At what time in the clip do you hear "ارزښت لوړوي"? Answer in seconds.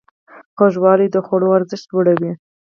1.57-2.31